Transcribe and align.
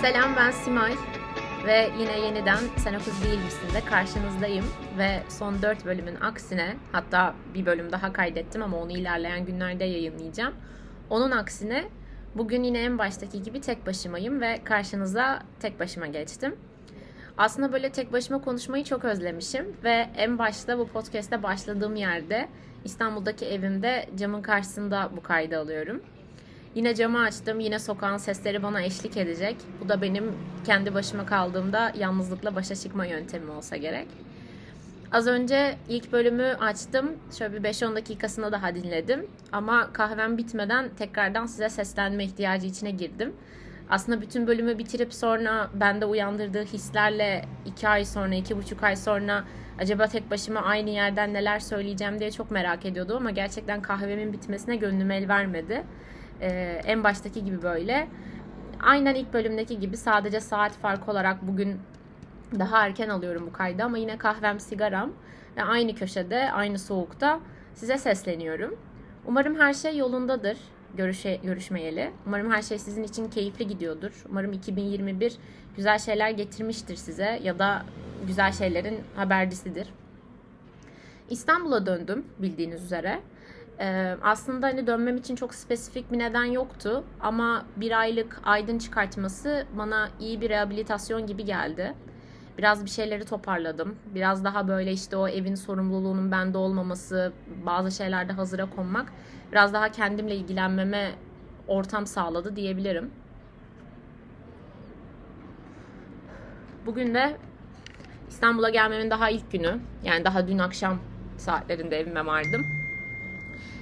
Selam 0.00 0.36
ben 0.36 0.50
Simay 0.50 0.92
ve 1.66 1.90
yine 1.98 2.20
yeniden 2.20 2.58
Sen 2.76 2.94
Okuz 2.94 3.24
Değil 3.24 3.38
de 3.74 3.84
karşınızdayım 3.84 4.64
ve 4.98 5.20
son 5.28 5.62
4 5.62 5.84
bölümün 5.84 6.14
aksine 6.14 6.76
hatta 6.92 7.34
bir 7.54 7.66
bölüm 7.66 7.92
daha 7.92 8.12
kaydettim 8.12 8.62
ama 8.62 8.76
onu 8.76 8.92
ilerleyen 8.92 9.44
günlerde 9.46 9.84
yayınlayacağım. 9.84 10.54
Onun 11.10 11.30
aksine 11.30 11.84
bugün 12.34 12.62
yine 12.62 12.78
en 12.82 12.98
baştaki 12.98 13.42
gibi 13.42 13.60
tek 13.60 13.86
başımayım 13.86 14.40
ve 14.40 14.60
karşınıza 14.64 15.42
tek 15.60 15.80
başıma 15.80 16.06
geçtim. 16.06 16.56
Aslında 17.38 17.72
böyle 17.72 17.92
tek 17.92 18.12
başıma 18.12 18.40
konuşmayı 18.40 18.84
çok 18.84 19.04
özlemişim 19.04 19.76
ve 19.84 20.06
en 20.16 20.38
başta 20.38 20.78
bu 20.78 20.88
podcast'te 20.88 21.42
başladığım 21.42 21.96
yerde 21.96 22.48
İstanbul'daki 22.84 23.46
evimde 23.46 24.06
camın 24.16 24.42
karşısında 24.42 25.10
bu 25.16 25.22
kaydı 25.22 25.58
alıyorum. 25.58 26.02
Yine 26.74 26.94
camı 26.94 27.22
açtım. 27.22 27.60
Yine 27.60 27.78
sokağın 27.78 28.16
sesleri 28.16 28.62
bana 28.62 28.82
eşlik 28.82 29.16
edecek. 29.16 29.56
Bu 29.84 29.88
da 29.88 30.02
benim 30.02 30.32
kendi 30.66 30.94
başıma 30.94 31.26
kaldığımda 31.26 31.92
yalnızlıkla 31.98 32.54
başa 32.54 32.74
çıkma 32.74 33.06
yöntemim 33.06 33.50
olsa 33.50 33.76
gerek. 33.76 34.08
Az 35.12 35.26
önce 35.26 35.76
ilk 35.88 36.12
bölümü 36.12 36.44
açtım. 36.44 37.12
Şöyle 37.38 37.54
bir 37.54 37.68
5-10 37.68 37.96
dakikasını 37.96 38.52
daha 38.52 38.74
dinledim. 38.74 39.26
Ama 39.52 39.92
kahvem 39.92 40.38
bitmeden 40.38 40.88
tekrardan 40.98 41.46
size 41.46 41.68
seslenme 41.68 42.24
ihtiyacı 42.24 42.66
içine 42.66 42.90
girdim. 42.90 43.32
Aslında 43.90 44.20
bütün 44.20 44.46
bölümü 44.46 44.78
bitirip 44.78 45.14
sonra 45.14 45.70
bende 45.74 46.06
uyandırdığı 46.06 46.64
hislerle 46.64 47.44
2 47.66 47.88
ay 47.88 48.04
sonra, 48.04 48.34
2,5 48.34 48.86
ay 48.86 48.96
sonra 48.96 49.44
acaba 49.78 50.06
tek 50.06 50.30
başıma 50.30 50.60
aynı 50.60 50.90
yerden 50.90 51.34
neler 51.34 51.58
söyleyeceğim 51.58 52.20
diye 52.20 52.30
çok 52.30 52.50
merak 52.50 52.86
ediyordum 52.86 53.16
ama 53.16 53.30
gerçekten 53.30 53.82
kahvemin 53.82 54.32
bitmesine 54.32 54.76
gönlüm 54.76 55.10
el 55.10 55.28
vermedi. 55.28 55.84
Ee, 56.40 56.80
en 56.84 57.04
baştaki 57.04 57.44
gibi 57.44 57.62
böyle. 57.62 58.08
Aynen 58.82 59.14
ilk 59.14 59.32
bölümdeki 59.32 59.80
gibi 59.80 59.96
sadece 59.96 60.40
saat 60.40 60.72
farkı 60.72 61.10
olarak 61.10 61.42
bugün 61.42 61.80
daha 62.58 62.86
erken 62.86 63.08
alıyorum 63.08 63.46
bu 63.46 63.52
kaydı 63.52 63.84
ama 63.84 63.98
yine 63.98 64.18
kahvem, 64.18 64.60
sigaram 64.60 65.12
ve 65.56 65.62
aynı 65.62 65.94
köşede, 65.94 66.52
aynı 66.52 66.78
soğukta 66.78 67.40
size 67.74 67.98
sesleniyorum. 67.98 68.78
Umarım 69.26 69.58
her 69.58 69.74
şey 69.74 69.96
yolundadır 69.96 70.56
görüşe, 70.96 71.36
görüşmeyeli. 71.36 72.10
Umarım 72.26 72.50
her 72.50 72.62
şey 72.62 72.78
sizin 72.78 73.02
için 73.02 73.30
keyifli 73.30 73.66
gidiyordur. 73.66 74.24
Umarım 74.30 74.52
2021 74.52 75.36
güzel 75.76 75.98
şeyler 75.98 76.30
getirmiştir 76.30 76.96
size 76.96 77.40
ya 77.42 77.58
da 77.58 77.84
güzel 78.26 78.52
şeylerin 78.52 79.00
habercisidir. 79.16 79.88
İstanbul'a 81.30 81.86
döndüm 81.86 82.26
bildiğiniz 82.38 82.84
üzere. 82.84 83.20
Ee, 83.80 84.16
aslında 84.22 84.66
hani 84.66 84.86
dönmem 84.86 85.16
için 85.16 85.36
çok 85.36 85.54
spesifik 85.54 86.12
bir 86.12 86.18
neden 86.18 86.44
yoktu 86.44 87.04
ama 87.20 87.64
bir 87.76 88.00
aylık 88.00 88.40
aydın 88.44 88.78
çıkartması 88.78 89.66
bana 89.78 90.08
iyi 90.20 90.40
bir 90.40 90.50
rehabilitasyon 90.50 91.26
gibi 91.26 91.44
geldi. 91.44 91.94
Biraz 92.58 92.84
bir 92.84 92.90
şeyleri 92.90 93.24
toparladım. 93.24 93.96
Biraz 94.14 94.44
daha 94.44 94.68
böyle 94.68 94.92
işte 94.92 95.16
o 95.16 95.28
evin 95.28 95.54
sorumluluğunun 95.54 96.32
bende 96.32 96.58
olmaması, 96.58 97.32
bazı 97.66 97.90
şeylerde 97.90 98.32
hazıra 98.32 98.70
konmak 98.76 99.12
biraz 99.52 99.72
daha 99.72 99.92
kendimle 99.92 100.36
ilgilenmeme 100.36 101.10
ortam 101.68 102.06
sağladı 102.06 102.56
diyebilirim. 102.56 103.10
Bugün 106.86 107.14
de 107.14 107.36
İstanbul'a 108.28 108.70
gelmemin 108.70 109.10
daha 109.10 109.30
ilk 109.30 109.52
günü. 109.52 109.80
Yani 110.04 110.24
daha 110.24 110.48
dün 110.48 110.58
akşam 110.58 110.98
saatlerinde 111.36 112.00
evime 112.00 112.26
vardım 112.26 112.79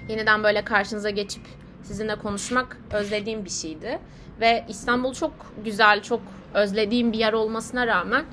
yeniden 0.08 0.42
böyle 0.44 0.64
karşınıza 0.64 1.10
geçip 1.10 1.42
sizinle 1.82 2.16
konuşmak 2.16 2.76
özlediğim 2.92 3.44
bir 3.44 3.50
şeydi. 3.50 3.98
Ve 4.40 4.64
İstanbul 4.68 5.14
çok 5.14 5.32
güzel, 5.64 6.02
çok 6.02 6.20
özlediğim 6.54 7.12
bir 7.12 7.18
yer 7.18 7.32
olmasına 7.32 7.86
rağmen 7.86 8.24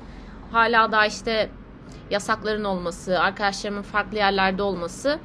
hala 0.52 0.92
da 0.92 1.06
işte 1.06 1.50
yasakların 2.12 2.64
olması, 2.64 3.20
arkadaşlarımın 3.20 3.82
farklı 3.82 4.18
yerlerde 4.18 4.64
olması 4.64 5.20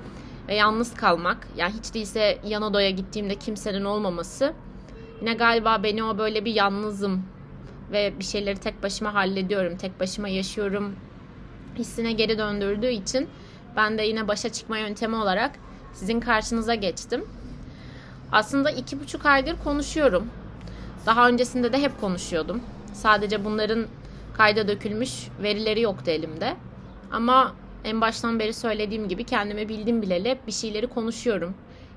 ve 0.49 0.55
yalnız 0.55 0.95
kalmak. 0.95 1.49
Yani 1.57 1.73
hiç 1.79 1.95
değilse 1.95 2.39
yan 2.45 2.63
odaya 2.63 2.91
gittiğimde 2.91 3.35
kimsenin 3.35 3.85
olmaması 3.85 4.53
yine 5.21 5.35
galiba 5.35 5.83
beni 5.83 6.05
o 6.05 6.19
böyle 6.19 6.45
bir 6.45 6.55
yalnızım 6.55 7.23
ve 7.93 8.19
bir 8.19 8.25
şeyleri 8.25 8.59
tek 8.59 8.83
başıma 8.83 9.15
hallediyorum, 9.15 9.77
tek 9.77 10.01
başıma 10.01 10.29
yaşıyorum 10.29 10.97
hissine 11.79 12.13
geri 12.13 12.39
döndürdüğü 12.39 12.91
için 12.91 13.29
ben 13.77 13.99
de 13.99 14.03
yine 14.03 14.29
başa 14.29 14.53
çıkma 14.53 14.79
yöntemi 14.79 15.17
olarak 15.17 15.51
sizin 15.95 16.21
karşınıza 16.21 16.75
geçtim. 16.75 17.25
Aslında 18.33 18.71
iki 18.71 19.01
buçuk 19.01 19.27
aydır 19.27 19.57
konuşuyorum. 19.65 20.27
Daha 21.07 21.29
öncesinde 21.29 21.73
de 21.73 21.79
hep 21.83 22.01
konuşuyordum. 22.01 22.61
Sadece 22.93 23.45
bunların 23.45 23.87
kayda 24.37 24.69
dökülmüş 24.69 25.29
verileri 25.43 25.81
yoktu 25.81 26.11
elimde. 26.11 26.57
Ama 27.13 27.53
en 27.85 28.01
baştan 28.01 28.39
beri 28.39 28.55
söylediğim 28.55 29.09
gibi 29.09 29.25
kendime 29.25 29.69
bildim 29.69 30.03
bileli 30.03 30.39
bir 30.47 30.53
şeyleri 30.53 30.87
konuşuyorum. 30.87 31.55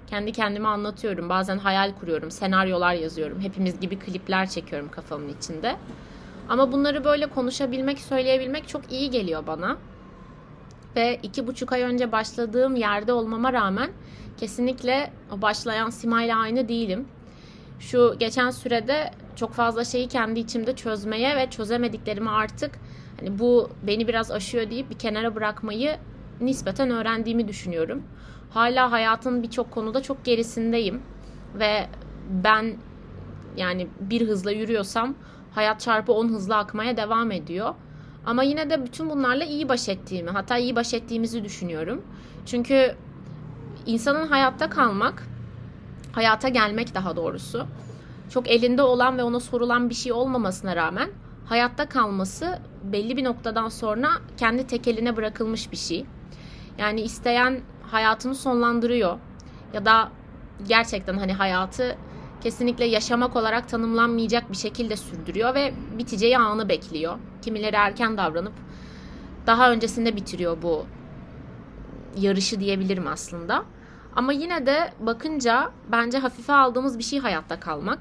Kendi 0.07 0.31
kendime 0.31 0.67
anlatıyorum. 0.67 1.29
Bazen 1.29 1.57
hayal 1.57 1.91
kuruyorum, 1.99 2.31
senaryolar 2.31 2.93
yazıyorum. 2.93 3.41
Hepimiz 3.41 3.79
gibi 3.79 3.99
klipler 3.99 4.49
çekiyorum 4.49 4.89
kafamın 4.91 5.29
içinde. 5.29 5.75
Ama 6.49 6.71
bunları 6.71 7.03
böyle 7.03 7.25
konuşabilmek, 7.25 7.99
söyleyebilmek 7.99 8.67
çok 8.67 8.91
iyi 8.91 9.09
geliyor 9.09 9.47
bana 9.47 9.77
ve 10.95 11.19
iki 11.23 11.47
buçuk 11.47 11.71
ay 11.71 11.81
önce 11.81 12.11
başladığım 12.11 12.75
yerde 12.75 13.13
olmama 13.13 13.53
rağmen 13.53 13.91
kesinlikle 14.37 15.13
o 15.31 15.41
başlayan 15.41 15.89
Sima'yla 15.89 16.37
aynı 16.37 16.67
değilim. 16.67 17.07
Şu 17.79 18.15
geçen 18.19 18.49
sürede 18.49 19.11
çok 19.35 19.53
fazla 19.53 19.83
şeyi 19.85 20.07
kendi 20.07 20.39
içimde 20.39 20.75
çözmeye 20.75 21.35
ve 21.37 21.49
çözemediklerimi 21.49 22.29
artık 22.29 22.71
hani 23.19 23.39
bu 23.39 23.69
beni 23.87 24.07
biraz 24.07 24.31
aşıyor 24.31 24.69
deyip 24.69 24.89
bir 24.89 24.99
kenara 24.99 25.35
bırakmayı 25.35 25.97
nispeten 26.41 26.89
öğrendiğimi 26.89 27.47
düşünüyorum. 27.47 28.03
Hala 28.49 28.91
hayatın 28.91 29.43
birçok 29.43 29.71
konuda 29.71 30.01
çok 30.01 30.25
gerisindeyim 30.25 31.01
ve 31.55 31.87
ben 32.43 32.77
yani 33.57 33.87
bir 33.99 34.27
hızla 34.27 34.51
yürüyorsam 34.51 35.15
hayat 35.55 35.79
çarpı 35.79 36.13
10 36.13 36.29
hızla 36.29 36.57
akmaya 36.57 36.97
devam 36.97 37.31
ediyor. 37.31 37.75
Ama 38.25 38.43
yine 38.43 38.69
de 38.69 38.85
bütün 38.85 39.09
bunlarla 39.09 39.43
iyi 39.43 39.69
baş 39.69 39.89
ettiğimi, 39.89 40.29
hatta 40.29 40.57
iyi 40.57 40.75
baş 40.75 40.93
ettiğimizi 40.93 41.43
düşünüyorum. 41.43 42.01
Çünkü 42.45 42.95
insanın 43.85 44.27
hayatta 44.27 44.69
kalmak, 44.69 45.27
hayata 46.11 46.49
gelmek 46.49 46.95
daha 46.95 47.15
doğrusu, 47.15 47.67
çok 48.29 48.49
elinde 48.49 48.81
olan 48.81 49.17
ve 49.17 49.23
ona 49.23 49.39
sorulan 49.39 49.89
bir 49.89 49.95
şey 49.95 50.11
olmamasına 50.11 50.75
rağmen 50.75 51.09
hayatta 51.45 51.89
kalması 51.89 52.59
belli 52.83 53.17
bir 53.17 53.23
noktadan 53.23 53.69
sonra 53.69 54.09
kendi 54.37 54.67
tekeline 54.67 55.17
bırakılmış 55.17 55.71
bir 55.71 55.77
şey. 55.77 56.05
Yani 56.77 57.01
isteyen 57.01 57.59
hayatını 57.91 58.35
sonlandırıyor 58.35 59.17
ya 59.73 59.85
da 59.85 60.09
gerçekten 60.67 61.17
hani 61.17 61.33
hayatı 61.33 61.97
kesinlikle 62.43 62.85
yaşamak 62.85 63.35
olarak 63.35 63.69
tanımlanmayacak 63.69 64.51
bir 64.51 64.57
şekilde 64.57 64.95
sürdürüyor 64.95 65.55
ve 65.55 65.73
biteceği 65.97 66.37
anı 66.37 66.69
bekliyor. 66.69 67.17
Kimileri 67.41 67.75
erken 67.75 68.17
davranıp 68.17 68.53
daha 69.47 69.71
öncesinde 69.71 70.15
bitiriyor 70.15 70.61
bu 70.61 70.85
yarışı 72.17 72.59
diyebilirim 72.59 73.07
aslında. 73.07 73.63
Ama 74.15 74.33
yine 74.33 74.65
de 74.65 74.93
bakınca 74.99 75.71
bence 75.91 76.17
hafife 76.17 76.53
aldığımız 76.53 76.99
bir 76.99 77.03
şey 77.03 77.19
hayatta 77.19 77.59
kalmak. 77.59 77.99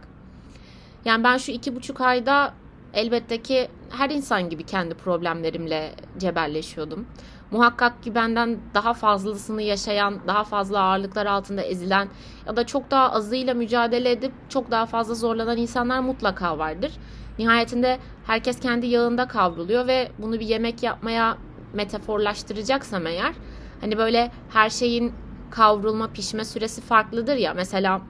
Yani 1.04 1.24
ben 1.24 1.36
şu 1.36 1.52
iki 1.52 1.76
buçuk 1.76 2.00
ayda 2.00 2.54
elbette 2.94 3.42
ki 3.42 3.68
her 3.90 4.10
insan 4.10 4.50
gibi 4.50 4.62
kendi 4.62 4.94
problemlerimle 4.94 5.94
cebelleşiyordum 6.18 7.06
muhakkak 7.52 8.02
ki 8.02 8.14
benden 8.14 8.58
daha 8.74 8.94
fazlasını 8.94 9.62
yaşayan, 9.62 10.20
daha 10.26 10.44
fazla 10.44 10.80
ağırlıklar 10.80 11.26
altında 11.26 11.62
ezilen 11.62 12.08
ya 12.46 12.56
da 12.56 12.66
çok 12.66 12.90
daha 12.90 13.12
azıyla 13.12 13.54
mücadele 13.54 14.10
edip 14.10 14.32
çok 14.48 14.70
daha 14.70 14.86
fazla 14.86 15.14
zorlanan 15.14 15.56
insanlar 15.56 16.00
mutlaka 16.00 16.58
vardır. 16.58 16.92
Nihayetinde 17.38 17.98
herkes 18.26 18.60
kendi 18.60 18.86
yağında 18.86 19.28
kavruluyor 19.28 19.86
ve 19.86 20.12
bunu 20.18 20.40
bir 20.40 20.46
yemek 20.46 20.82
yapmaya 20.82 21.38
metaforlaştıracaksam 21.72 23.06
eğer 23.06 23.32
hani 23.80 23.98
böyle 23.98 24.30
her 24.52 24.70
şeyin 24.70 25.12
kavrulma 25.50 26.08
pişme 26.08 26.44
süresi 26.44 26.80
farklıdır 26.80 27.36
ya 27.36 27.54
mesela 27.54 28.00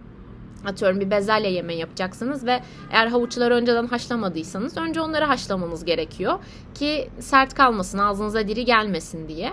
atıyorum 0.67 1.01
bir 1.01 1.11
bezelye 1.11 1.53
yemeği 1.53 1.81
yapacaksınız 1.81 2.47
ve 2.47 2.61
eğer 2.91 3.07
havuçları 3.07 3.55
önceden 3.55 3.87
haşlamadıysanız 3.87 4.77
önce 4.77 5.01
onları 5.01 5.25
haşlamanız 5.25 5.85
gerekiyor 5.85 6.39
ki 6.75 7.11
sert 7.21 7.55
kalmasın 7.55 7.99
ağzınıza 7.99 8.49
diri 8.49 8.65
gelmesin 8.65 9.29
diye. 9.29 9.53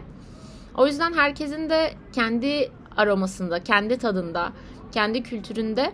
O 0.78 0.88
yüzden 0.88 1.14
herkesin 1.14 1.70
de 1.70 1.92
kendi 2.14 2.72
aromasında, 2.98 3.64
kendi 3.64 3.98
tadında, 3.98 4.52
kendi 4.92 5.24
kültüründe 5.24 5.92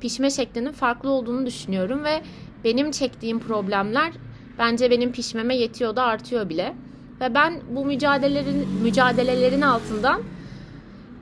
pişme 0.00 0.30
şeklinin 0.30 0.72
farklı 0.72 1.10
olduğunu 1.10 1.46
düşünüyorum 1.46 2.04
ve 2.04 2.22
benim 2.64 2.90
çektiğim 2.90 3.40
problemler 3.40 4.12
bence 4.58 4.90
benim 4.90 5.12
pişmeme 5.12 5.56
yetiyor 5.56 5.96
da 5.96 6.02
artıyor 6.02 6.48
bile. 6.48 6.74
Ve 7.20 7.34
ben 7.34 7.60
bu 7.70 7.84
mücadelelerin 7.84 8.68
mücadelelerin 8.82 9.60
altından 9.60 10.22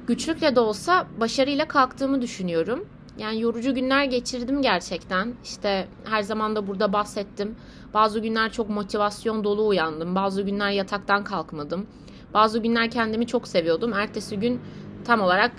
güçlükle 0.06 0.56
de 0.56 0.60
olsa 0.60 1.06
başarıyla 1.20 1.68
kalktığımı 1.68 2.22
düşünüyorum. 2.22 2.84
Yani 3.18 3.40
yorucu 3.40 3.74
günler 3.74 4.04
geçirdim 4.04 4.62
gerçekten. 4.62 5.34
İşte 5.44 5.88
her 6.04 6.22
zaman 6.22 6.56
da 6.56 6.66
burada 6.66 6.92
bahsettim. 6.92 7.56
Bazı 7.94 8.18
günler 8.18 8.52
çok 8.52 8.70
motivasyon 8.70 9.44
dolu 9.44 9.66
uyandım. 9.66 10.14
Bazı 10.14 10.42
günler 10.42 10.70
yataktan 10.70 11.24
kalkmadım. 11.24 11.86
Bazı 12.34 12.58
günler 12.58 12.90
kendimi 12.90 13.26
çok 13.26 13.48
seviyordum. 13.48 13.92
Ertesi 13.92 14.40
gün 14.40 14.60
tam 15.04 15.20
olarak 15.20 15.52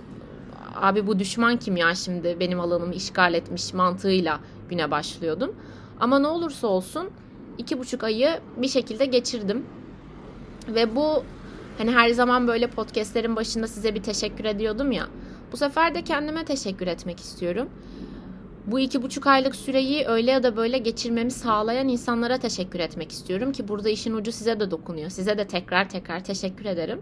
abi 0.76 1.08
bu 1.08 1.20
düşman 1.20 1.58
kim 1.58 1.78
ya 1.78 1.96
şimdi 1.96 2.38
benim 2.40 2.60
alanımı 2.60 2.94
işgal 2.94 3.34
etmiş 3.34 3.74
mantığıyla 3.74 4.40
güne 4.70 4.92
başlıyordum. 4.92 5.56
Ama 6.00 6.20
ne 6.20 6.28
olursa 6.28 6.68
olsun 6.68 7.10
iki 7.58 7.80
buçuk 7.80 8.04
ayı 8.04 8.40
bir 8.58 8.68
şekilde 8.68 9.06
geçirdim. 9.06 9.66
Ve 10.68 10.96
bu 10.96 11.24
hani 11.78 11.92
her 11.92 12.10
zaman 12.10 12.48
böyle 12.48 12.68
podcastlerin 12.68 13.36
başında 13.36 13.68
size 13.68 13.96
bir 13.96 14.04
teşekkür 14.04 14.46
ediyordum 14.46 14.92
ya. 14.92 15.08
Bu 15.52 15.58
sefer 15.58 15.96
de 15.96 16.02
kendime 16.02 16.46
teşekkür 16.46 16.88
etmek 16.88 17.20
istiyorum. 17.20 17.70
Bu 18.68 18.80
iki 18.80 19.02
buçuk 19.04 19.28
aylık 19.28 19.56
süreyi 19.56 20.06
öyle 20.06 20.32
ya 20.32 20.44
da 20.44 20.58
böyle 20.58 20.78
geçirmemi 20.78 21.32
sağlayan 21.32 21.88
insanlara 21.88 22.38
teşekkür 22.38 22.80
etmek 22.80 23.12
istiyorum 23.12 23.52
ki 23.52 23.68
burada 23.68 23.90
işin 23.90 24.14
ucu 24.14 24.32
size 24.32 24.60
de 24.60 24.72
dokunuyor. 24.72 25.10
Size 25.10 25.38
de 25.38 25.48
tekrar 25.48 25.90
tekrar 25.90 26.24
teşekkür 26.24 26.66
ederim. 26.66 27.02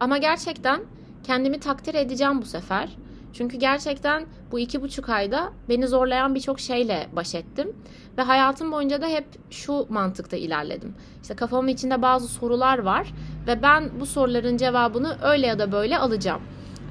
Ama 0.00 0.18
gerçekten 0.18 0.80
kendimi 1.22 1.60
takdir 1.60 1.94
edeceğim 1.94 2.42
bu 2.42 2.46
sefer. 2.46 2.88
Çünkü 3.32 3.56
gerçekten 3.56 4.26
bu 4.52 4.58
iki 4.58 4.82
buçuk 4.82 5.08
ayda 5.08 5.52
beni 5.68 5.88
zorlayan 5.88 6.34
birçok 6.34 6.60
şeyle 6.60 7.06
baş 7.16 7.34
ettim. 7.34 7.76
Ve 8.18 8.22
hayatım 8.22 8.72
boyunca 8.72 9.02
da 9.02 9.06
hep 9.06 9.26
şu 9.50 9.86
mantıkta 9.88 10.36
ilerledim. 10.36 10.94
İşte 11.22 11.34
kafamın 11.34 11.68
içinde 11.68 12.02
bazı 12.02 12.28
sorular 12.28 12.78
var 12.78 13.12
ve 13.46 13.62
ben 13.62 13.90
bu 14.00 14.06
soruların 14.06 14.56
cevabını 14.56 15.18
öyle 15.22 15.46
ya 15.46 15.58
da 15.58 15.72
böyle 15.72 15.98
alacağım. 15.98 16.42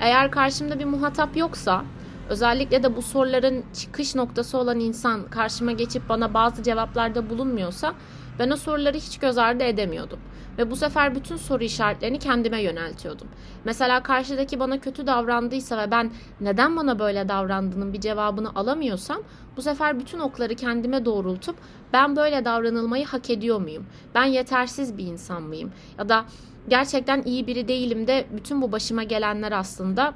Eğer 0.04 0.32
karşımda 0.32 0.80
bir 0.80 0.86
muhatap 0.86 1.38
yoksa 1.38 1.86
özellikle 2.30 2.84
de 2.84 2.96
bu 2.96 3.02
soruların 3.02 3.64
çıkış 3.74 4.16
noktası 4.16 4.58
olan 4.58 4.80
insan 4.80 5.30
karşıma 5.30 5.72
geçip 5.72 6.10
bana 6.10 6.34
bazı 6.34 6.64
cevaplarda 6.64 7.30
bulunmuyorsa 7.30 7.94
ben 8.40 8.50
o 8.50 8.56
soruları 8.56 8.98
hiç 8.98 9.18
göz 9.18 9.38
ardı 9.38 9.64
edemiyordum. 9.64 10.20
Ve 10.58 10.72
bu 10.72 10.76
sefer 10.76 11.16
bütün 11.16 11.36
soru 11.36 11.64
işaretlerini 11.64 12.20
kendime 12.20 12.62
yöneltiyordum. 12.62 13.28
Mesela 13.66 14.04
karşıdaki 14.04 14.60
bana 14.60 14.80
kötü 14.80 15.08
davrandıysa 15.08 15.78
ve 15.78 15.92
ben 15.92 16.12
neden 16.42 16.78
bana 16.78 17.00
böyle 17.00 17.30
davrandığının 17.30 17.94
bir 17.94 18.02
cevabını 18.02 18.56
alamıyorsam 18.56 19.18
bu 19.58 19.62
sefer 19.62 20.00
bütün 20.00 20.20
okları 20.20 20.56
kendime 20.56 21.06
doğrultup 21.06 21.56
ben 21.94 22.16
böyle 22.16 22.46
davranılmayı 22.46 23.06
hak 23.06 23.30
ediyor 23.30 23.62
muyum? 23.62 23.86
Ben 24.16 24.26
yetersiz 24.26 24.98
bir 24.98 25.06
insan 25.06 25.44
mıyım? 25.44 25.72
Ya 25.98 26.10
da 26.10 26.26
gerçekten 26.70 27.24
iyi 27.24 27.48
biri 27.48 27.68
değilim 27.68 28.08
de 28.08 28.26
bütün 28.38 28.62
bu 28.62 28.72
başıma 28.72 29.04
gelenler 29.04 29.52
aslında 29.52 30.14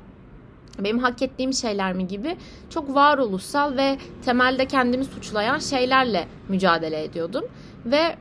benim 0.80 1.00
hak 1.00 1.22
ettiğim 1.22 1.54
şeyler 1.54 1.94
mi 1.94 2.08
gibi 2.08 2.38
çok 2.70 2.96
varoluşsal 2.96 3.78
ve 3.78 3.98
temelde 4.26 4.66
kendimi 4.66 5.06
suçlayan 5.06 5.60
şeylerle 5.60 6.28
mücadele 6.50 7.04
ediyordum. 7.04 7.46
Ve 7.86 8.16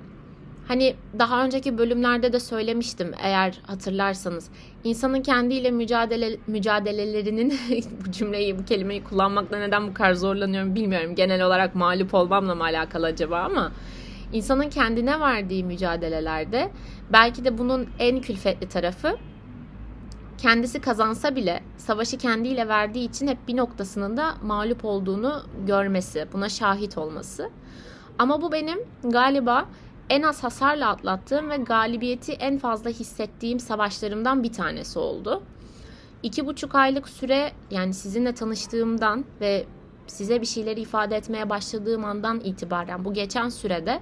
hani 0.69 0.95
daha 1.19 1.45
önceki 1.45 1.79
bölümlerde 1.79 2.33
de 2.33 2.41
söylemiştim 2.41 3.13
eğer 3.23 3.61
hatırlarsanız 3.67 4.51
insanın 4.85 5.23
kendiyle 5.23 5.71
mücadele 5.71 6.37
mücadelelerinin 6.47 7.59
bu 8.07 8.13
cümleyi 8.13 8.59
bu 8.59 8.65
kelimeyi 8.65 9.05
kullanmakla 9.05 9.59
neden 9.59 9.89
bu 9.89 9.95
kadar 9.95 10.15
zorlanıyorum 10.15 10.75
bilmiyorum. 10.75 11.15
Genel 11.15 11.43
olarak 11.47 11.75
mağlup 11.75 12.15
olmamla 12.15 12.55
mı 12.55 12.65
alakalı 12.65 13.07
acaba 13.07 13.39
ama 13.41 13.73
insanın 14.33 14.71
kendine 14.71 15.21
verdiği 15.21 15.65
mücadelelerde 15.65 16.71
belki 17.13 17.45
de 17.45 17.59
bunun 17.59 17.89
en 17.99 18.21
külfetli 18.21 18.69
tarafı 18.69 19.17
kendisi 20.39 20.81
kazansa 20.81 21.37
bile 21.37 21.63
savaşı 21.77 22.19
kendiyle 22.19 22.69
verdiği 22.69 23.09
için 23.09 23.27
hep 23.27 23.49
bir 23.49 23.57
noktasının 23.57 24.17
da 24.17 24.35
mağlup 24.43 24.85
olduğunu 24.85 25.43
görmesi, 25.67 26.29
buna 26.33 26.49
şahit 26.49 26.99
olması. 26.99 27.51
Ama 28.19 28.43
bu 28.43 28.53
benim 28.53 28.79
galiba 29.05 29.69
en 30.11 30.23
az 30.23 30.45
hasarla 30.45 30.89
atlattığım 30.89 31.51
ve 31.51 31.57
galibiyeti 31.57 32.33
en 32.33 32.59
fazla 32.59 32.91
hissettiğim 32.91 33.61
savaşlarımdan 33.61 34.43
bir 34.43 34.53
tanesi 34.53 34.99
oldu. 34.99 35.43
İki 36.23 36.47
buçuk 36.47 36.75
aylık 36.75 37.09
süre 37.09 37.53
yani 37.71 37.95
sizinle 37.95 38.35
tanıştığımdan 38.35 39.25
ve 39.41 39.67
size 40.07 40.41
bir 40.41 40.47
şeyleri 40.47 40.81
ifade 40.81 41.17
etmeye 41.17 41.51
başladığım 41.51 42.05
andan 42.05 42.41
itibaren 42.41 43.05
bu 43.05 43.15
geçen 43.15 43.49
sürede 43.49 44.01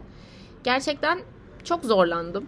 gerçekten 0.64 1.20
çok 1.64 1.84
zorlandım. 1.84 2.46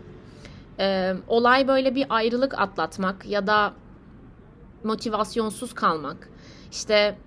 Ee, 0.80 1.14
olay 1.28 1.68
böyle 1.68 1.94
bir 1.94 2.06
ayrılık 2.08 2.58
atlatmak 2.58 3.26
ya 3.26 3.46
da 3.46 3.72
motivasyonsuz 4.84 5.74
kalmak. 5.74 6.28
İşte 6.72 7.18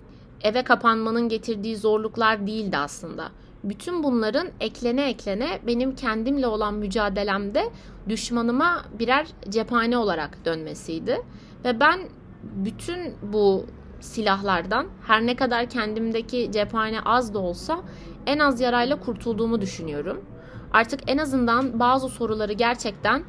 eve 0.42 0.64
kapanmanın 0.64 1.28
getirdiği 1.28 1.76
zorluklar 1.76 2.46
değildi 2.46 2.76
aslında. 2.76 3.28
Bütün 3.64 4.02
bunların 4.02 4.48
eklene 4.60 5.08
eklene 5.08 5.60
benim 5.66 5.94
kendimle 5.94 6.46
olan 6.46 6.74
mücadelemde 6.74 7.70
düşmanıma 8.08 8.84
birer 8.98 9.26
cephane 9.48 9.98
olarak 9.98 10.44
dönmesiydi. 10.44 11.22
Ve 11.64 11.80
ben 11.80 12.00
bütün 12.42 13.14
bu 13.22 13.66
silahlardan 14.00 14.86
her 15.06 15.26
ne 15.26 15.36
kadar 15.36 15.70
kendimdeki 15.70 16.50
cephane 16.52 17.00
az 17.00 17.34
da 17.34 17.38
olsa 17.38 17.80
en 18.26 18.38
az 18.38 18.60
yarayla 18.60 19.00
kurtulduğumu 19.00 19.60
düşünüyorum. 19.60 20.24
Artık 20.72 21.00
en 21.06 21.18
azından 21.18 21.80
bazı 21.80 22.08
soruları 22.08 22.52
gerçekten 22.52 23.24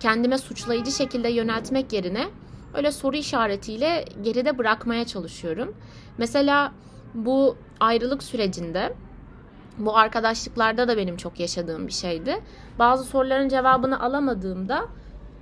kendime 0.00 0.38
suçlayıcı 0.38 0.92
şekilde 0.92 1.28
yöneltmek 1.28 1.92
yerine 1.92 2.28
öyle 2.74 2.92
soru 2.92 3.16
işaretiyle 3.16 4.04
geride 4.22 4.58
bırakmaya 4.58 5.04
çalışıyorum. 5.04 5.74
Mesela 6.18 6.72
bu 7.14 7.56
ayrılık 7.80 8.22
sürecinde 8.22 8.94
bu 9.78 9.96
arkadaşlıklarda 9.96 10.88
da 10.88 10.96
benim 10.96 11.16
çok 11.16 11.40
yaşadığım 11.40 11.86
bir 11.86 11.92
şeydi. 11.92 12.42
Bazı 12.78 13.04
soruların 13.04 13.48
cevabını 13.48 14.00
alamadığımda 14.02 14.88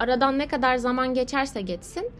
aradan 0.00 0.38
ne 0.38 0.48
kadar 0.48 0.76
zaman 0.76 1.14
geçerse 1.14 1.60
geçsin 1.60 2.10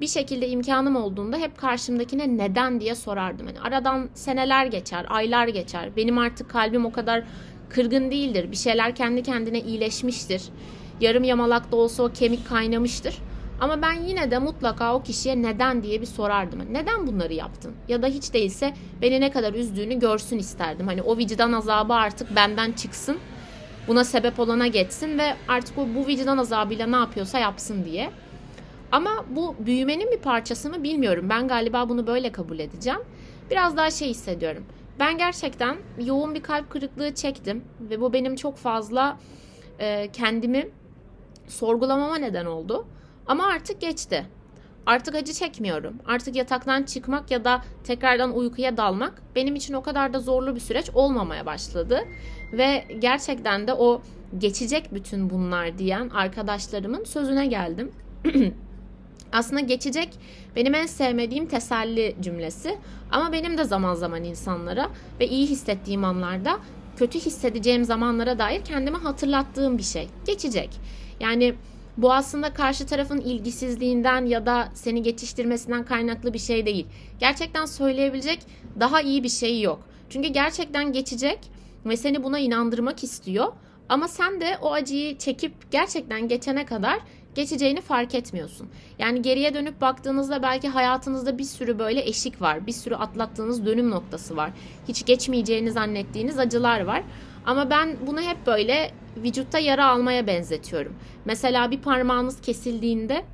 bir 0.00 0.06
şekilde 0.06 0.48
imkanım 0.48 0.96
olduğunda 0.96 1.36
hep 1.36 1.58
karşımdakine 1.58 2.36
neden 2.38 2.80
diye 2.80 2.94
sorardım. 2.94 3.46
Yani 3.46 3.60
aradan 3.60 4.08
seneler 4.14 4.66
geçer, 4.66 5.06
aylar 5.08 5.48
geçer. 5.48 5.96
Benim 5.96 6.18
artık 6.18 6.50
kalbim 6.50 6.86
o 6.86 6.92
kadar 6.92 7.24
kırgın 7.74 8.10
değildir. 8.10 8.50
Bir 8.50 8.56
şeyler 8.56 8.94
kendi 8.94 9.22
kendine 9.22 9.60
iyileşmiştir. 9.60 10.42
Yarım 11.00 11.24
yamalak 11.24 11.72
da 11.72 11.76
olsa 11.76 12.02
o 12.02 12.12
kemik 12.12 12.48
kaynamıştır. 12.48 13.18
Ama 13.60 13.82
ben 13.82 13.92
yine 13.92 14.30
de 14.30 14.38
mutlaka 14.38 14.94
o 14.94 15.02
kişiye 15.02 15.42
neden 15.42 15.82
diye 15.82 16.00
bir 16.00 16.06
sorardım. 16.06 16.60
Neden 16.70 17.06
bunları 17.06 17.32
yaptın? 17.32 17.72
Ya 17.88 18.02
da 18.02 18.06
hiç 18.06 18.34
değilse 18.34 18.74
beni 19.02 19.20
ne 19.20 19.30
kadar 19.30 19.54
üzdüğünü 19.54 19.98
görsün 19.98 20.38
isterdim. 20.38 20.86
Hani 20.86 21.02
o 21.02 21.18
vicdan 21.18 21.52
azabı 21.52 21.94
artık 21.94 22.36
benden 22.36 22.72
çıksın. 22.72 23.18
Buna 23.88 24.04
sebep 24.04 24.40
olana 24.40 24.66
geçsin 24.66 25.18
ve 25.18 25.34
artık 25.48 25.78
o 25.78 25.86
bu 25.94 26.06
vicdan 26.06 26.38
azabıyla 26.38 26.86
ne 26.86 26.96
yapıyorsa 26.96 27.38
yapsın 27.38 27.84
diye. 27.84 28.10
Ama 28.92 29.24
bu 29.30 29.54
büyümenin 29.58 30.12
bir 30.12 30.18
parçası 30.18 30.70
mı 30.70 30.82
bilmiyorum. 30.82 31.26
Ben 31.28 31.48
galiba 31.48 31.88
bunu 31.88 32.06
böyle 32.06 32.32
kabul 32.32 32.58
edeceğim. 32.58 33.00
Biraz 33.50 33.76
daha 33.76 33.90
şey 33.90 34.08
hissediyorum. 34.08 34.64
Ben 34.98 35.18
gerçekten 35.18 35.76
yoğun 36.04 36.34
bir 36.34 36.42
kalp 36.42 36.70
kırıklığı 36.70 37.14
çektim 37.14 37.64
ve 37.80 38.00
bu 38.00 38.12
benim 38.12 38.36
çok 38.36 38.56
fazla 38.56 39.18
e, 39.78 40.08
kendimi 40.12 40.68
sorgulamama 41.48 42.16
neden 42.16 42.46
oldu. 42.46 42.86
Ama 43.26 43.46
artık 43.46 43.80
geçti. 43.80 44.26
Artık 44.86 45.14
acı 45.14 45.32
çekmiyorum. 45.32 45.94
Artık 46.06 46.36
yataktan 46.36 46.82
çıkmak 46.82 47.30
ya 47.30 47.44
da 47.44 47.62
tekrardan 47.84 48.36
uykuya 48.36 48.76
dalmak 48.76 49.22
benim 49.36 49.54
için 49.54 49.74
o 49.74 49.82
kadar 49.82 50.12
da 50.12 50.20
zorlu 50.20 50.54
bir 50.54 50.60
süreç 50.60 50.90
olmamaya 50.94 51.46
başladı. 51.46 52.00
Ve 52.52 52.84
gerçekten 52.98 53.66
de 53.66 53.74
o 53.74 54.02
geçecek 54.38 54.94
bütün 54.94 55.30
bunlar 55.30 55.78
diyen 55.78 56.08
arkadaşlarımın 56.08 57.04
sözüne 57.04 57.46
geldim. 57.46 57.92
Aslında 59.32 59.60
geçecek 59.60 60.08
benim 60.56 60.74
en 60.74 60.86
sevmediğim 60.86 61.46
teselli 61.46 62.16
cümlesi. 62.20 62.78
Ama 63.10 63.32
benim 63.32 63.58
de 63.58 63.64
zaman 63.64 63.94
zaman 63.94 64.24
insanlara 64.24 64.90
ve 65.20 65.28
iyi 65.28 65.46
hissettiğim 65.46 66.04
anlarda 66.04 66.58
kötü 66.96 67.18
hissedeceğim 67.18 67.84
zamanlara 67.84 68.38
dair 68.38 68.64
kendime 68.64 68.98
hatırlattığım 68.98 69.78
bir 69.78 69.82
şey. 69.82 70.08
Geçecek. 70.26 70.70
Yani 71.20 71.54
bu 71.96 72.12
aslında 72.12 72.54
karşı 72.54 72.86
tarafın 72.86 73.20
ilgisizliğinden 73.20 74.26
ya 74.26 74.46
da 74.46 74.68
seni 74.74 75.02
geçiştirmesinden 75.02 75.84
kaynaklı 75.84 76.34
bir 76.34 76.38
şey 76.38 76.66
değil. 76.66 76.86
Gerçekten 77.20 77.64
söyleyebilecek 77.64 78.38
daha 78.80 79.00
iyi 79.00 79.22
bir 79.22 79.28
şey 79.28 79.60
yok. 79.60 79.80
Çünkü 80.10 80.28
gerçekten 80.28 80.92
geçecek 80.92 81.38
ve 81.86 81.96
seni 81.96 82.24
buna 82.24 82.38
inandırmak 82.38 83.04
istiyor. 83.04 83.52
Ama 83.88 84.08
sen 84.08 84.40
de 84.40 84.58
o 84.62 84.72
acıyı 84.72 85.18
çekip 85.18 85.52
gerçekten 85.70 86.28
geçene 86.28 86.66
kadar 86.66 86.98
geçeceğini 87.34 87.80
fark 87.80 88.14
etmiyorsun. 88.14 88.68
Yani 88.98 89.22
geriye 89.22 89.54
dönüp 89.54 89.80
baktığınızda 89.80 90.42
belki 90.42 90.68
hayatınızda 90.68 91.38
bir 91.38 91.44
sürü 91.44 91.78
böyle 91.78 92.08
eşik 92.08 92.42
var. 92.42 92.66
Bir 92.66 92.72
sürü 92.72 92.94
atlattığınız 92.94 93.66
dönüm 93.66 93.90
noktası 93.90 94.36
var. 94.36 94.50
Hiç 94.88 95.06
geçmeyeceğini 95.06 95.70
zannettiğiniz 95.70 96.38
acılar 96.38 96.80
var. 96.80 97.02
Ama 97.46 97.70
ben 97.70 97.96
bunu 98.06 98.20
hep 98.20 98.46
böyle 98.46 98.90
vücutta 99.16 99.58
yara 99.58 99.86
almaya 99.86 100.26
benzetiyorum. 100.26 100.94
Mesela 101.24 101.70
bir 101.70 101.78
parmağınız 101.78 102.40
kesildiğinde 102.40 103.24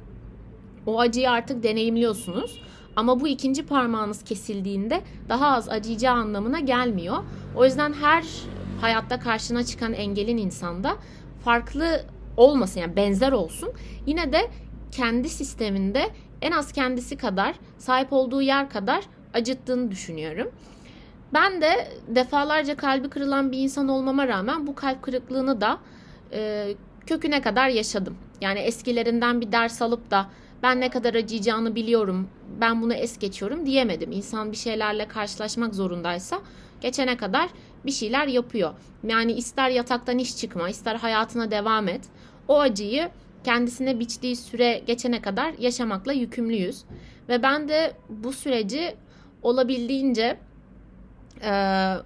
o 0.87 1.01
acıyı 1.01 1.31
artık 1.31 1.63
deneyimliyorsunuz. 1.63 2.63
Ama 2.97 3.21
bu 3.21 3.29
ikinci 3.29 3.67
parmağınız 3.67 4.25
kesildiğinde 4.25 5.01
daha 5.29 5.47
az 5.47 5.69
acıyacağı 5.69 6.15
anlamına 6.15 6.61
gelmiyor. 6.61 7.17
O 7.57 7.65
yüzden 7.65 7.93
her 7.93 8.25
hayatta 8.81 9.19
karşına 9.19 9.65
çıkan 9.65 9.93
engelin 9.93 10.37
insanda 10.37 10.97
farklı 11.45 12.05
olmasın 12.39 12.81
yani 12.81 12.97
benzer 12.97 13.33
olsun. 13.33 13.73
Yine 14.07 14.33
de 14.33 14.51
kendi 14.93 15.29
sisteminde 15.29 16.11
en 16.43 16.53
az 16.53 16.73
kendisi 16.73 17.17
kadar 17.17 17.55
sahip 17.79 18.13
olduğu 18.13 18.43
yer 18.43 18.71
kadar 18.71 19.05
acıttığını 19.35 19.91
düşünüyorum. 19.91 20.51
Ben 21.35 21.63
de 21.63 21.89
defalarca 22.09 22.77
kalbi 22.77 23.09
kırılan 23.09 23.53
bir 23.53 23.59
insan 23.59 23.89
olmama 23.89 24.29
rağmen 24.29 24.67
bu 24.67 24.75
kalp 24.75 25.03
kırıklığını 25.03 25.61
da 25.61 25.79
e, 26.33 26.75
köküne 27.07 27.43
kadar 27.43 27.69
yaşadım. 27.69 28.17
Yani 28.41 28.59
eskilerinden 28.59 29.41
bir 29.41 29.53
ders 29.53 29.83
alıp 29.83 30.11
da 30.11 30.27
ben 30.63 30.81
ne 30.81 30.91
kadar 30.91 31.15
acıyacağını 31.15 31.75
biliyorum, 31.75 32.29
ben 32.61 32.83
bunu 32.83 32.95
es 32.95 33.19
geçiyorum 33.19 33.67
diyemedim. 33.67 34.13
İnsan 34.13 34.53
bir 34.53 34.57
şeylerle 34.57 35.09
karşılaşmak 35.09 35.75
zorundaysa 35.75 36.41
geçene 36.81 37.17
kadar 37.17 37.49
bir 37.87 37.91
şeyler 37.91 38.27
yapıyor. 38.27 38.75
Yani 39.09 39.33
ister 39.33 39.71
yataktan 39.71 40.19
iş 40.19 40.37
çıkma, 40.37 40.69
ister 40.69 40.95
hayatına 40.95 41.51
devam 41.51 41.89
et. 41.89 42.01
O 42.49 42.61
acıyı 42.61 43.11
kendisine 43.45 44.01
biçtiği 44.01 44.37
süre 44.37 44.83
geçene 44.87 45.23
kadar 45.23 45.55
yaşamakla 45.59 46.13
yükümlüyüz. 46.13 46.85
Ve 47.29 47.43
ben 47.43 47.69
de 47.69 47.93
bu 48.09 48.33
süreci 48.33 48.95
olabildiğince 49.43 50.39
e, 51.43 51.51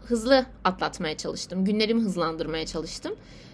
hızlı 0.04 0.46
atlatmaya 0.64 1.16
çalıştım. 1.16 1.64
Günlerimi 1.64 2.02
hızlandırmaya 2.02 2.66
çalıştım. 2.66 3.12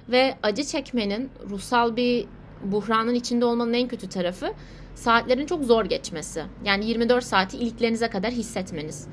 Ve 0.09 0.35
acı 0.43 0.65
çekmenin 0.65 1.31
ruhsal 1.51 1.97
bir 1.97 2.27
buhranın 2.65 3.15
içinde 3.15 3.45
olmanın 3.45 3.73
en 3.73 3.89
kötü 3.89 4.09
tarafı 4.09 4.53
saatlerin 4.95 5.47
çok 5.47 5.65
zor 5.65 5.85
geçmesi. 5.85 6.43
Yani 6.65 6.87
24 6.87 7.25
saati 7.25 7.57
iliklerinize 7.57 8.11
kadar 8.11 8.31
hissetmeniz. 8.31 9.09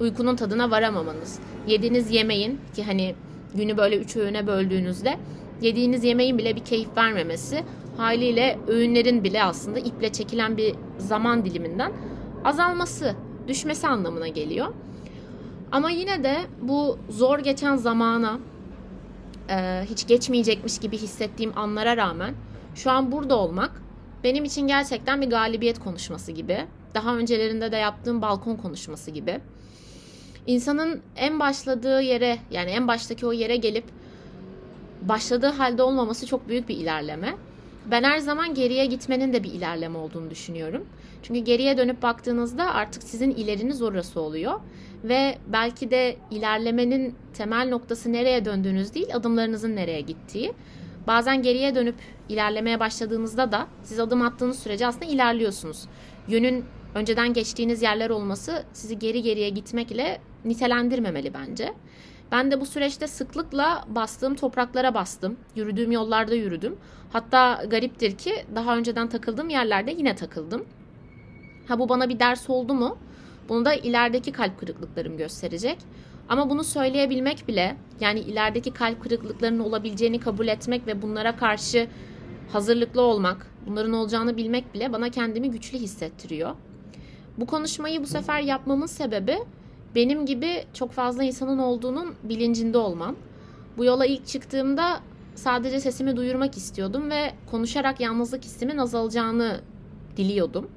Uykunun 0.00 0.36
tadına 0.36 0.70
varamamanız. 0.70 1.38
Yediğiniz 1.66 2.10
yemeğin 2.10 2.60
ki 2.74 2.84
hani 2.84 3.14
günü 3.54 3.76
böyle 3.76 3.96
üç 3.96 4.16
öğüne 4.16 4.46
böldüğünüzde 4.46 5.18
yediğiniz 5.64 6.04
yemeğin 6.04 6.38
bile 6.38 6.56
bir 6.56 6.64
keyif 6.64 6.96
vermemesi 6.96 7.64
haliyle 7.96 8.58
öğünlerin 8.66 9.24
bile 9.24 9.42
aslında 9.42 9.78
iple 9.78 10.12
çekilen 10.12 10.56
bir 10.56 10.74
zaman 10.98 11.44
diliminden 11.44 11.92
azalması, 12.44 13.14
düşmesi 13.48 13.86
anlamına 13.86 14.28
geliyor. 14.28 14.66
Ama 15.72 15.90
yine 15.90 16.24
de 16.24 16.36
bu 16.62 16.98
zor 17.08 17.38
geçen 17.38 17.76
zamana 17.76 18.38
e, 19.50 19.82
hiç 19.90 20.06
geçmeyecekmiş 20.06 20.78
gibi 20.78 20.98
hissettiğim 20.98 21.58
anlara 21.58 21.96
rağmen 21.96 22.34
şu 22.74 22.90
an 22.90 23.12
burada 23.12 23.36
olmak 23.36 23.82
benim 24.24 24.44
için 24.44 24.66
gerçekten 24.66 25.20
bir 25.20 25.30
galibiyet 25.30 25.78
konuşması 25.78 26.32
gibi. 26.32 26.66
Daha 26.94 27.16
öncelerinde 27.16 27.72
de 27.72 27.76
yaptığım 27.76 28.22
balkon 28.22 28.56
konuşması 28.56 29.10
gibi. 29.10 29.40
İnsanın 30.46 31.02
en 31.16 31.40
başladığı 31.40 32.02
yere 32.02 32.38
yani 32.50 32.70
en 32.70 32.88
baştaki 32.88 33.26
o 33.26 33.32
yere 33.32 33.56
gelip 33.56 33.84
başladığı 35.08 35.46
halde 35.50 35.82
olmaması 35.82 36.26
çok 36.26 36.48
büyük 36.48 36.68
bir 36.68 36.76
ilerleme. 36.76 37.34
Ben 37.90 38.02
her 38.02 38.18
zaman 38.18 38.54
geriye 38.54 38.86
gitmenin 38.86 39.32
de 39.32 39.44
bir 39.44 39.52
ilerleme 39.52 39.98
olduğunu 39.98 40.30
düşünüyorum. 40.30 40.86
Çünkü 41.22 41.40
geriye 41.40 41.78
dönüp 41.78 42.02
baktığınızda 42.02 42.74
artık 42.74 43.02
sizin 43.02 43.30
ileriniz 43.30 43.82
orası 43.82 44.20
oluyor. 44.20 44.60
Ve 45.04 45.38
belki 45.46 45.90
de 45.90 46.16
ilerlemenin 46.30 47.14
temel 47.34 47.68
noktası 47.68 48.12
nereye 48.12 48.44
döndüğünüz 48.44 48.94
değil, 48.94 49.14
adımlarınızın 49.14 49.76
nereye 49.76 50.00
gittiği. 50.00 50.52
Bazen 51.06 51.42
geriye 51.42 51.74
dönüp 51.74 51.94
ilerlemeye 52.28 52.80
başladığınızda 52.80 53.52
da 53.52 53.66
siz 53.82 54.00
adım 54.00 54.22
attığınız 54.22 54.58
sürece 54.58 54.86
aslında 54.86 55.04
ilerliyorsunuz. 55.04 55.84
Yönün 56.28 56.64
önceden 56.94 57.32
geçtiğiniz 57.32 57.82
yerler 57.82 58.10
olması 58.10 58.64
sizi 58.72 58.98
geri 58.98 59.22
geriye 59.22 59.48
gitmekle 59.48 60.20
nitelendirmemeli 60.44 61.34
bence. 61.34 61.74
Ben 62.34 62.50
de 62.50 62.60
bu 62.60 62.66
süreçte 62.66 63.06
sıklıkla 63.06 63.84
bastığım 63.88 64.34
topraklara 64.34 64.94
bastım. 64.94 65.36
Yürüdüğüm 65.56 65.92
yollarda 65.92 66.34
yürüdüm. 66.34 66.76
Hatta 67.12 67.64
gariptir 67.70 68.18
ki 68.18 68.44
daha 68.54 68.76
önceden 68.76 69.08
takıldığım 69.08 69.48
yerlerde 69.48 69.90
yine 69.90 70.16
takıldım. 70.16 70.64
Ha 71.68 71.78
bu 71.78 71.88
bana 71.88 72.08
bir 72.08 72.20
ders 72.20 72.50
oldu 72.50 72.74
mu? 72.74 72.98
Bunu 73.48 73.64
da 73.64 73.74
ilerideki 73.74 74.32
kalp 74.32 74.60
kırıklıklarım 74.60 75.16
gösterecek. 75.16 75.78
Ama 76.28 76.50
bunu 76.50 76.64
söyleyebilmek 76.64 77.48
bile 77.48 77.76
yani 78.00 78.20
ilerideki 78.20 78.72
kalp 78.72 79.02
kırıklıklarının 79.02 79.64
olabileceğini 79.64 80.20
kabul 80.20 80.48
etmek 80.48 80.86
ve 80.86 81.02
bunlara 81.02 81.36
karşı 81.36 81.88
hazırlıklı 82.52 83.00
olmak, 83.00 83.46
bunların 83.66 83.92
olacağını 83.92 84.36
bilmek 84.36 84.74
bile 84.74 84.92
bana 84.92 85.08
kendimi 85.08 85.50
güçlü 85.50 85.78
hissettiriyor. 85.78 86.54
Bu 87.38 87.46
konuşmayı 87.46 88.02
bu 88.02 88.06
sefer 88.06 88.40
yapmamın 88.40 88.86
sebebi 88.86 89.38
benim 89.94 90.26
gibi 90.26 90.64
çok 90.74 90.92
fazla 90.92 91.24
insanın 91.24 91.58
olduğunun 91.58 92.14
bilincinde 92.22 92.78
olmam. 92.78 93.16
Bu 93.76 93.84
yola 93.84 94.06
ilk 94.06 94.26
çıktığımda 94.26 95.00
sadece 95.34 95.80
sesimi 95.80 96.16
duyurmak 96.16 96.56
istiyordum 96.56 97.10
ve 97.10 97.32
konuşarak 97.50 98.00
yalnızlık 98.00 98.44
hissimin 98.44 98.78
azalacağını 98.78 99.60
diliyordum. 100.16 100.70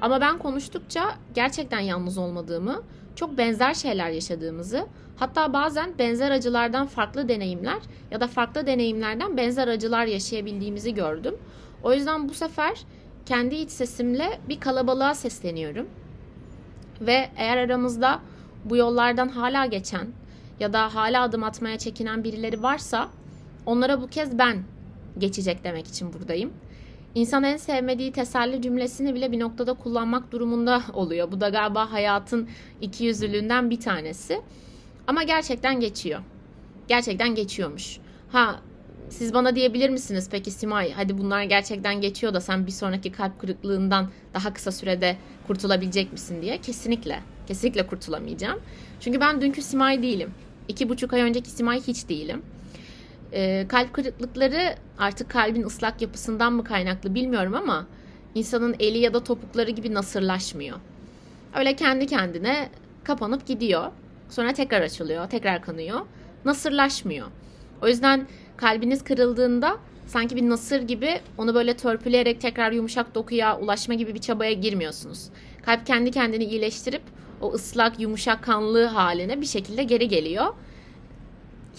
Ama 0.00 0.20
ben 0.20 0.38
konuştukça 0.38 1.14
gerçekten 1.34 1.80
yalnız 1.80 2.18
olmadığımı, 2.18 2.82
çok 3.16 3.38
benzer 3.38 3.74
şeyler 3.74 4.10
yaşadığımızı, 4.10 4.86
hatta 5.16 5.52
bazen 5.52 5.98
benzer 5.98 6.30
acılardan 6.30 6.86
farklı 6.86 7.28
deneyimler 7.28 7.78
ya 8.10 8.20
da 8.20 8.26
farklı 8.26 8.66
deneyimlerden 8.66 9.36
benzer 9.36 9.68
acılar 9.68 10.06
yaşayabildiğimizi 10.06 10.94
gördüm. 10.94 11.34
O 11.82 11.92
yüzden 11.92 12.28
bu 12.28 12.34
sefer 12.34 12.80
kendi 13.26 13.54
iç 13.54 13.70
sesimle 13.70 14.40
bir 14.48 14.60
kalabalığa 14.60 15.14
sesleniyorum. 15.14 15.86
Ve 17.00 17.30
eğer 17.36 17.56
aramızda 17.56 18.20
bu 18.64 18.76
yollardan 18.76 19.28
hala 19.28 19.66
geçen 19.66 20.06
ya 20.60 20.72
da 20.72 20.94
hala 20.94 21.22
adım 21.22 21.44
atmaya 21.44 21.78
çekinen 21.78 22.24
birileri 22.24 22.62
varsa 22.62 23.08
onlara 23.66 24.02
bu 24.02 24.06
kez 24.06 24.38
ben 24.38 24.62
geçecek 25.18 25.64
demek 25.64 25.86
için 25.86 26.12
buradayım. 26.12 26.52
İnsan 27.14 27.44
en 27.44 27.56
sevmediği 27.56 28.12
teselli 28.12 28.62
cümlesini 28.62 29.14
bile 29.14 29.32
bir 29.32 29.40
noktada 29.40 29.74
kullanmak 29.74 30.32
durumunda 30.32 30.82
oluyor. 30.92 31.32
Bu 31.32 31.40
da 31.40 31.48
galiba 31.48 31.92
hayatın 31.92 32.48
iki 32.80 33.04
yüzlülüğünden 33.04 33.70
bir 33.70 33.80
tanesi. 33.80 34.40
Ama 35.06 35.22
gerçekten 35.22 35.80
geçiyor. 35.80 36.20
Gerçekten 36.88 37.34
geçiyormuş. 37.34 37.98
Ha 38.32 38.60
siz 39.10 39.34
bana 39.34 39.54
diyebilir 39.54 39.90
misiniz 39.90 40.28
peki 40.30 40.50
Simay 40.50 40.92
hadi 40.92 41.18
bunlar 41.18 41.42
gerçekten 41.42 42.00
geçiyor 42.00 42.34
da 42.34 42.40
sen 42.40 42.66
bir 42.66 42.72
sonraki 42.72 43.12
kalp 43.12 43.40
kırıklığından 43.40 44.10
daha 44.34 44.54
kısa 44.54 44.72
sürede 44.72 45.16
kurtulabilecek 45.46 46.12
misin 46.12 46.42
diye. 46.42 46.58
Kesinlikle. 46.58 47.20
Kesinlikle 47.46 47.86
kurtulamayacağım. 47.86 48.60
Çünkü 49.00 49.20
ben 49.20 49.40
dünkü 49.40 49.62
Simay 49.62 50.02
değilim. 50.02 50.30
İki 50.68 50.88
buçuk 50.88 51.12
ay 51.12 51.20
önceki 51.20 51.50
Simay 51.50 51.80
hiç 51.80 52.08
değilim. 52.08 52.42
Ee, 53.32 53.66
kalp 53.68 53.92
kırıklıkları 53.92 54.74
artık 54.98 55.30
kalbin 55.30 55.62
ıslak 55.62 56.02
yapısından 56.02 56.52
mı 56.52 56.64
kaynaklı 56.64 57.14
bilmiyorum 57.14 57.54
ama 57.54 57.86
insanın 58.34 58.76
eli 58.78 58.98
ya 58.98 59.14
da 59.14 59.24
topukları 59.24 59.70
gibi 59.70 59.94
nasırlaşmıyor. 59.94 60.76
Öyle 61.54 61.76
kendi 61.76 62.06
kendine 62.06 62.68
kapanıp 63.04 63.46
gidiyor. 63.46 63.84
Sonra 64.28 64.52
tekrar 64.52 64.80
açılıyor, 64.80 65.30
tekrar 65.30 65.62
kanıyor. 65.62 66.00
Nasırlaşmıyor. 66.44 67.26
O 67.82 67.88
yüzden 67.88 68.26
kalbiniz 68.60 69.04
kırıldığında 69.04 69.78
sanki 70.06 70.36
bir 70.36 70.48
nasır 70.48 70.82
gibi 70.82 71.20
onu 71.38 71.54
böyle 71.54 71.76
törpüleyerek 71.76 72.40
tekrar 72.40 72.72
yumuşak 72.72 73.14
dokuya 73.14 73.58
ulaşma 73.58 73.94
gibi 73.94 74.14
bir 74.14 74.20
çabaya 74.20 74.52
girmiyorsunuz. 74.52 75.28
Kalp 75.62 75.86
kendi 75.86 76.10
kendini 76.10 76.44
iyileştirip 76.44 77.02
o 77.40 77.52
ıslak, 77.52 78.00
yumuşak 78.00 78.42
kanlı 78.44 78.84
haline 78.84 79.40
bir 79.40 79.46
şekilde 79.46 79.82
geri 79.82 80.08
geliyor. 80.08 80.46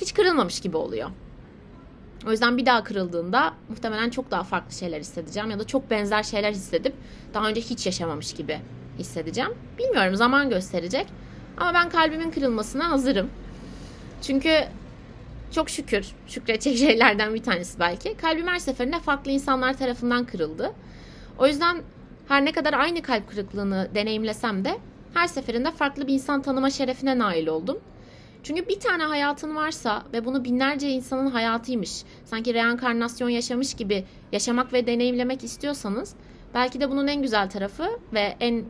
Hiç 0.02 0.14
kırılmamış 0.14 0.60
gibi 0.60 0.78
oluyor. 0.78 1.10
O 2.28 2.32
yüzden 2.32 2.58
bir 2.58 2.66
daha 2.66 2.84
kırıldığında 2.84 3.54
muhtemelen 3.70 4.10
çok 4.10 4.32
daha 4.32 4.44
farklı 4.44 4.76
şeyler 4.76 5.00
hissedeceğim 5.00 5.52
ya 5.52 5.60
da 5.60 5.68
çok 5.68 5.90
benzer 5.92 6.24
şeyler 6.24 6.52
hissedip 6.52 6.94
daha 7.34 7.50
önce 7.50 7.62
hiç 7.62 7.86
yaşamamış 7.86 8.34
gibi 8.34 8.60
hissedeceğim. 9.00 9.52
Bilmiyorum 9.80 10.16
zaman 10.16 10.50
gösterecek. 10.50 11.08
Ama 11.58 11.74
ben 11.74 11.90
kalbimin 11.90 12.32
kırılmasına 12.32 12.90
hazırım. 12.90 13.30
Çünkü 14.22 14.50
çok 15.52 15.70
şükür, 15.70 16.06
şükredecek 16.28 16.78
şeylerden 16.88 17.34
bir 17.34 17.44
tanesi 17.44 17.80
belki. 17.80 18.18
Kalbim 18.18 18.48
her 18.48 18.60
seferinde 18.60 19.00
farklı 19.00 19.32
insanlar 19.32 19.78
tarafından 19.78 20.26
kırıldı. 20.26 20.74
O 21.40 21.48
yüzden 21.48 21.82
her 22.28 22.46
ne 22.46 22.52
kadar 22.52 22.74
aynı 22.74 23.02
kalp 23.02 23.30
kırıklığını 23.30 23.90
deneyimlesem 23.96 24.66
de 24.66 24.78
her 25.14 25.28
seferinde 25.28 25.72
farklı 25.72 26.08
bir 26.08 26.14
insan 26.14 26.42
tanıma 26.42 26.70
şerefine 26.70 27.18
nail 27.18 27.48
oldum. 27.48 27.80
Çünkü 28.44 28.68
bir 28.68 28.80
tane 28.80 29.04
hayatın 29.04 29.56
varsa 29.56 30.04
ve 30.14 30.26
bunu 30.26 30.44
binlerce 30.44 30.90
insanın 30.90 31.32
hayatıymış, 31.32 32.04
sanki 32.26 32.54
reenkarnasyon 32.54 33.30
yaşamış 33.30 33.74
gibi 33.74 34.06
yaşamak 34.32 34.74
ve 34.74 34.88
deneyimlemek 34.88 35.44
istiyorsanız 35.44 36.14
belki 36.54 36.82
de 36.82 36.90
bunun 36.90 37.08
en 37.08 37.22
güzel 37.22 37.50
tarafı 37.50 38.00
ve 38.14 38.36
en 38.40 38.66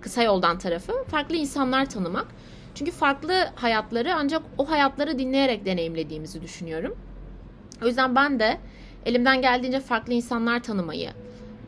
kısa 0.00 0.22
yoldan 0.22 0.58
tarafı 0.58 0.92
farklı 1.04 1.36
insanlar 1.36 1.90
tanımak. 1.90 2.26
Çünkü 2.74 2.90
farklı 2.90 3.34
hayatları 3.54 4.14
ancak 4.14 4.42
o 4.58 4.70
hayatları 4.70 5.18
dinleyerek 5.18 5.66
deneyimlediğimizi 5.66 6.42
düşünüyorum. 6.42 6.96
O 7.82 7.86
yüzden 7.86 8.14
ben 8.14 8.40
de 8.40 8.58
elimden 9.06 9.42
geldiğince 9.42 9.80
farklı 9.80 10.12
insanlar 10.12 10.62
tanımayı, 10.62 11.10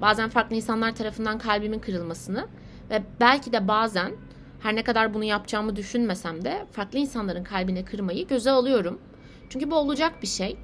bazen 0.00 0.28
farklı 0.28 0.56
insanlar 0.56 0.94
tarafından 0.94 1.38
kalbimin 1.38 1.78
kırılmasını 1.78 2.46
Ve 2.90 3.02
belki 3.20 3.52
de 3.52 3.68
bazen 3.68 4.12
her 4.60 4.76
ne 4.76 4.82
kadar 4.84 5.14
bunu 5.14 5.24
yapacağımı 5.24 5.76
düşünmesem 5.76 6.44
de 6.44 6.66
farklı 6.72 6.98
insanların 6.98 7.44
kalbini 7.44 7.84
kırmayı 7.84 8.26
göze 8.26 8.50
alıyorum. 8.50 9.00
Çünkü 9.48 9.70
bu 9.70 9.74
olacak 9.74 10.22
bir 10.22 10.26
şey. 10.26 10.56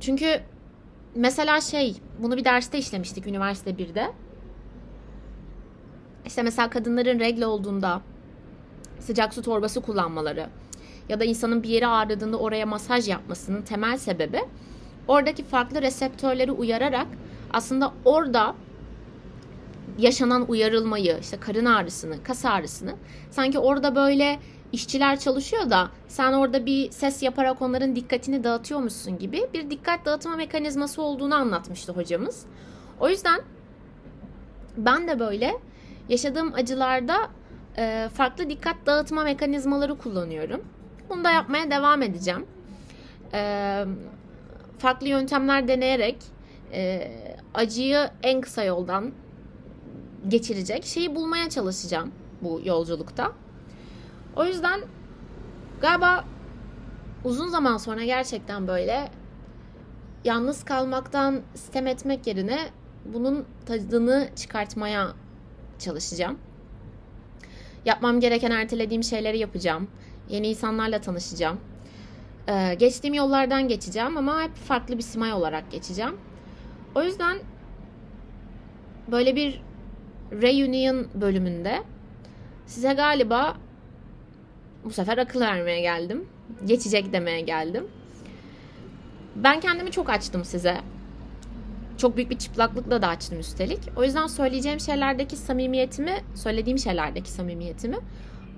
Çünkü 0.00 0.40
mesela 1.14 1.60
şey 1.60 1.96
bunu 2.18 2.36
bir 2.36 2.44
derste 2.44 2.78
işlemiştik 2.78 3.26
üniversite 3.26 3.70
1'de. 3.70 4.12
İşte 6.26 6.42
mesela 6.42 6.70
kadınların 6.70 7.20
regle 7.20 7.46
olduğunda 7.46 8.02
sıcak 9.00 9.34
su 9.34 9.42
torbası 9.42 9.80
kullanmaları 9.80 10.46
ya 11.08 11.20
da 11.20 11.24
insanın 11.24 11.62
bir 11.62 11.68
yeri 11.68 11.86
ağrıdığında 11.86 12.36
oraya 12.36 12.66
masaj 12.66 13.08
yapmasının 13.08 13.62
temel 13.62 13.98
sebebi 13.98 14.40
oradaki 15.08 15.44
farklı 15.44 15.82
reseptörleri 15.82 16.52
uyararak 16.52 17.06
aslında 17.52 17.92
orada 18.04 18.54
yaşanan 19.98 20.50
uyarılmayı, 20.50 21.18
işte 21.20 21.40
karın 21.40 21.64
ağrısını, 21.64 22.22
kas 22.22 22.44
ağrısını 22.44 22.94
sanki 23.30 23.58
orada 23.58 23.94
böyle 23.94 24.38
işçiler 24.72 25.18
çalışıyor 25.18 25.70
da 25.70 25.90
sen 26.08 26.32
orada 26.32 26.66
bir 26.66 26.90
ses 26.90 27.22
yaparak 27.22 27.62
onların 27.62 27.96
dikkatini 27.96 28.44
dağıtıyormuşsun 28.44 29.18
gibi 29.18 29.40
bir 29.54 29.70
dikkat 29.70 30.04
dağıtma 30.04 30.36
mekanizması 30.36 31.02
olduğunu 31.02 31.34
anlatmıştı 31.34 31.92
hocamız. 31.92 32.46
O 33.00 33.08
yüzden 33.08 33.40
ben 34.76 35.08
de 35.08 35.18
böyle 35.18 35.52
yaşadığım 36.08 36.54
acılarda 36.54 37.16
farklı 38.14 38.50
dikkat 38.50 38.76
dağıtma 38.86 39.22
mekanizmaları 39.24 39.98
kullanıyorum. 39.98 40.64
Bunu 41.10 41.24
da 41.24 41.30
yapmaya 41.30 41.70
devam 41.70 42.02
edeceğim. 42.02 42.46
E, 43.32 43.84
farklı 44.78 45.08
yöntemler 45.08 45.68
deneyerek 45.68 46.16
e, 46.72 47.12
acıyı 47.54 48.10
en 48.22 48.40
kısa 48.40 48.64
yoldan 48.64 49.12
geçirecek 50.28 50.84
şeyi 50.84 51.14
bulmaya 51.14 51.50
çalışacağım 51.50 52.12
bu 52.42 52.60
yolculukta. 52.64 53.32
O 54.36 54.44
yüzden 54.44 54.80
galiba 55.80 56.24
uzun 57.24 57.48
zaman 57.48 57.76
sonra 57.76 58.04
gerçekten 58.04 58.68
böyle 58.68 59.10
yalnız 60.24 60.64
kalmaktan 60.64 61.40
sitem 61.54 61.86
etmek 61.86 62.26
yerine 62.26 62.58
bunun 63.04 63.44
tadını 63.66 64.28
çıkartmaya 64.36 65.12
çalışacağım. 65.78 66.38
Yapmam 67.84 68.20
gereken 68.20 68.50
ertelediğim 68.50 69.02
şeyleri 69.04 69.38
yapacağım. 69.38 69.88
Yeni 70.28 70.48
insanlarla 70.48 71.00
tanışacağım. 71.00 71.60
Ee, 72.48 72.74
geçtiğim 72.78 73.14
yollardan 73.14 73.68
geçeceğim 73.68 74.16
ama 74.16 74.42
hep 74.42 74.54
farklı 74.54 74.98
bir 74.98 75.02
simay 75.02 75.32
olarak 75.32 75.70
geçeceğim. 75.70 76.16
O 76.94 77.02
yüzden 77.02 77.38
böyle 79.10 79.36
bir 79.36 79.62
reunion 80.32 81.06
bölümünde 81.14 81.82
size 82.66 82.92
galiba 82.92 83.56
bu 84.84 84.90
sefer 84.90 85.18
akıl 85.18 85.40
vermeye 85.40 85.80
geldim. 85.80 86.28
Geçecek 86.64 87.12
demeye 87.12 87.40
geldim. 87.40 87.86
Ben 89.36 89.60
kendimi 89.60 89.90
çok 89.90 90.10
açtım 90.10 90.44
size. 90.44 90.76
Çok 91.98 92.16
büyük 92.16 92.30
bir 92.30 92.38
çıplaklıkla 92.38 93.02
da 93.02 93.08
açtım 93.08 93.40
üstelik. 93.40 93.80
O 93.96 94.04
yüzden 94.04 94.26
söyleyeceğim 94.26 94.80
şeylerdeki 94.80 95.36
samimiyetimi, 95.36 96.14
söylediğim 96.34 96.78
şeylerdeki 96.78 97.30
samimiyetimi 97.30 97.96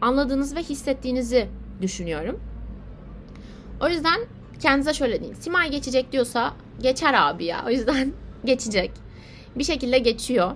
anladığınız 0.00 0.56
ve 0.56 0.62
hissettiğinizi 0.62 1.48
düşünüyorum. 1.82 2.40
O 3.80 3.88
yüzden 3.88 4.20
kendinize 4.60 4.94
şöyle 4.94 5.20
deyin. 5.20 5.34
Simay 5.34 5.70
geçecek 5.70 6.12
diyorsa 6.12 6.52
geçer 6.82 7.14
abi 7.16 7.44
ya. 7.44 7.64
O 7.66 7.70
yüzden 7.70 8.12
geçecek. 8.44 8.90
Bir 9.56 9.64
şekilde 9.64 9.98
geçiyor. 9.98 10.52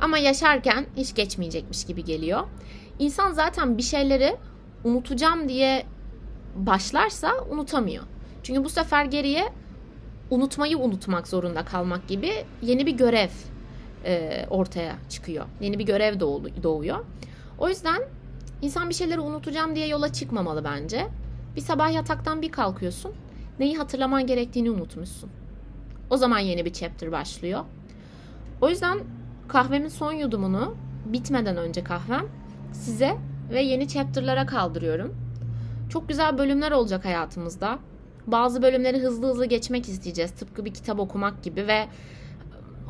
Ama 0.00 0.18
yaşarken 0.18 0.86
hiç 0.96 1.14
geçmeyecekmiş 1.14 1.84
gibi 1.84 2.04
geliyor. 2.04 2.40
İnsan 2.98 3.32
zaten 3.32 3.78
bir 3.78 3.82
şeyleri 3.82 4.36
unutacağım 4.84 5.48
diye 5.48 5.86
başlarsa 6.56 7.32
unutamıyor. 7.50 8.04
Çünkü 8.42 8.64
bu 8.64 8.68
sefer 8.68 9.04
geriye 9.04 9.52
unutmayı 10.30 10.78
unutmak 10.78 11.28
zorunda 11.28 11.64
kalmak 11.64 12.08
gibi 12.08 12.32
yeni 12.62 12.86
bir 12.86 12.92
görev 12.92 13.30
e, 14.04 14.46
ortaya 14.50 14.96
çıkıyor. 15.08 15.44
Yeni 15.60 15.78
bir 15.78 15.86
görev 15.86 16.20
doğuyor. 16.62 17.04
O 17.58 17.68
yüzden 17.68 18.02
insan 18.62 18.88
bir 18.88 18.94
şeyleri 18.94 19.20
unutacağım 19.20 19.76
diye 19.76 19.86
yola 19.86 20.12
çıkmamalı 20.12 20.64
bence. 20.64 21.06
Bir 21.56 21.60
sabah 21.60 21.92
yataktan 21.92 22.42
bir 22.42 22.52
kalkıyorsun. 22.52 23.12
Neyi 23.58 23.76
hatırlaman 23.76 24.26
gerektiğini 24.26 24.70
unutmuşsun. 24.70 25.30
O 26.10 26.16
zaman 26.16 26.38
yeni 26.38 26.64
bir 26.64 26.72
chapter 26.72 27.12
başlıyor. 27.12 27.64
O 28.60 28.68
yüzden 28.68 28.98
kahvemin 29.48 29.88
son 29.88 30.12
yudumunu 30.12 30.74
bitmeden 31.06 31.56
önce 31.56 31.84
kahvem 31.84 32.26
size 32.72 33.16
ve 33.50 33.62
yeni 33.62 33.88
chapter'lara 33.88 34.46
kaldırıyorum. 34.46 35.16
Çok 35.88 36.08
güzel 36.08 36.38
bölümler 36.38 36.72
olacak 36.72 37.04
hayatımızda. 37.04 37.78
Bazı 38.32 38.62
bölümleri 38.62 38.98
hızlı 38.98 39.26
hızlı 39.26 39.46
geçmek 39.46 39.88
isteyeceğiz. 39.88 40.30
Tıpkı 40.30 40.64
bir 40.64 40.74
kitap 40.74 41.00
okumak 41.00 41.42
gibi 41.42 41.66
ve 41.66 41.86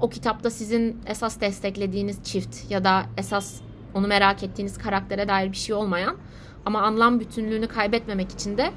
o 0.01 0.09
kitapta 0.09 0.51
sizin 0.51 1.01
esas 1.07 1.40
desteklediğiniz 1.40 2.24
çift 2.24 2.70
ya 2.70 2.85
da 2.85 3.03
esas 3.16 3.61
onu 3.94 4.07
merak 4.07 4.42
ettiğiniz 4.42 4.79
karaktere 4.79 5.29
dair 5.29 5.53
bir 5.53 5.57
şey 5.57 5.74
olmayan 5.74 6.16
ama 6.66 6.83
anlam 6.83 7.20
bütünlüğünü 7.20 7.66
kaybetmemek 7.66 8.31
için 8.31 8.59
de 8.59 8.70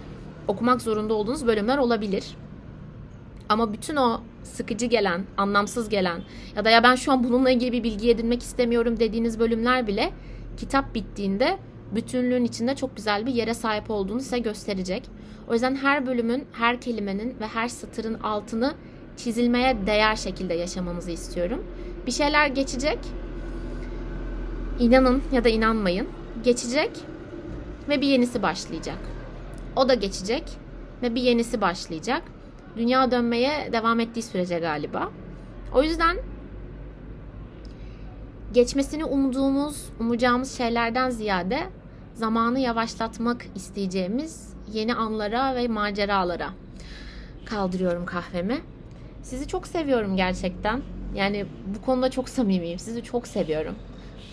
okumak 0.47 0.81
zorunda 0.81 1.13
olduğunuz 1.13 1.47
bölümler 1.47 1.77
olabilir. 1.77 2.25
Ama 3.49 3.73
bütün 3.73 3.95
o 3.95 4.21
sıkıcı 4.43 4.85
gelen, 4.85 5.25
anlamsız 5.37 5.89
gelen 5.89 6.21
ya 6.55 6.65
da 6.65 6.69
ya 6.69 6.83
ben 6.83 6.95
şu 6.95 7.11
an 7.11 7.23
bununla 7.23 7.49
ilgili 7.49 7.71
bir 7.71 7.83
bilgi 7.83 8.09
edinmek 8.09 8.41
istemiyorum 8.41 8.99
dediğiniz 8.99 9.39
bölümler 9.39 9.87
bile 9.87 10.11
kitap 10.57 10.95
bittiğinde 10.95 11.57
bütünlüğün 11.95 12.45
içinde 12.45 12.75
çok 12.75 12.95
güzel 12.95 13.25
bir 13.25 13.33
yere 13.33 13.53
sahip 13.53 13.91
olduğunu 13.91 14.19
size 14.19 14.39
gösterecek. 14.39 15.03
O 15.47 15.53
yüzden 15.53 15.75
her 15.75 16.05
bölümün, 16.05 16.45
her 16.51 16.81
kelimenin 16.81 17.35
ve 17.39 17.47
her 17.47 17.67
satırın 17.67 18.13
altını 18.13 18.73
çizilmeye 19.17 19.77
değer 19.85 20.15
şekilde 20.15 20.53
yaşamanızı 20.53 21.11
istiyorum. 21.11 21.63
Bir 22.07 22.11
şeyler 22.11 22.47
geçecek. 22.47 22.99
İnanın 24.79 25.23
ya 25.31 25.43
da 25.43 25.49
inanmayın. 25.49 26.07
Geçecek 26.43 26.91
ve 27.89 28.01
bir 28.01 28.07
yenisi 28.07 28.41
başlayacak. 28.41 28.97
O 29.75 29.89
da 29.89 29.93
geçecek 29.93 30.43
ve 31.01 31.15
bir 31.15 31.21
yenisi 31.21 31.61
başlayacak. 31.61 32.23
Dünya 32.77 33.11
dönmeye 33.11 33.69
devam 33.71 33.99
ettiği 33.99 34.21
sürece 34.21 34.59
galiba. 34.59 35.09
O 35.73 35.83
yüzden 35.83 36.17
geçmesini 38.53 39.05
umduğumuz, 39.05 39.85
umacağımız 39.99 40.57
şeylerden 40.57 41.09
ziyade 41.09 41.59
zamanı 42.21 42.59
yavaşlatmak 42.59 43.45
isteyeceğimiz 43.55 44.53
yeni 44.73 44.95
anlara 44.95 45.55
ve 45.55 45.67
maceralara 45.67 46.49
kaldırıyorum 47.45 48.05
kahvemi. 48.05 48.61
Sizi 49.21 49.47
çok 49.47 49.67
seviyorum 49.67 50.15
gerçekten. 50.15 50.81
Yani 51.15 51.45
bu 51.75 51.85
konuda 51.85 52.11
çok 52.11 52.29
samimiyim. 52.29 52.79
Sizi 52.79 53.03
çok 53.03 53.27
seviyorum. 53.27 53.75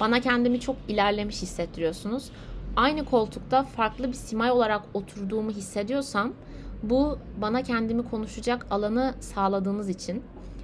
Bana 0.00 0.20
kendimi 0.20 0.60
çok 0.60 0.76
ilerlemiş 0.88 1.42
hissettiriyorsunuz. 1.42 2.30
Aynı 2.76 3.04
koltukta 3.04 3.62
farklı 3.62 4.08
bir 4.08 4.16
simay 4.16 4.50
olarak 4.50 4.82
oturduğumu 4.94 5.50
hissediyorsam 5.50 6.32
bu 6.82 7.18
bana 7.40 7.62
kendimi 7.62 8.08
konuşacak 8.10 8.66
alanı 8.70 9.14
sağladığınız 9.20 9.88
için. 9.88 10.22